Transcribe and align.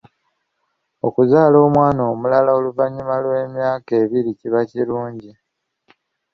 Okuzaala 1.07 1.55
omwana 1.67 2.01
omulala 2.11 2.49
oluvannyuma 2.57 3.15
lw'emyaka 3.23 3.91
ebiri 4.03 4.31
kiba 4.39 4.61
kilungi. 4.69 5.31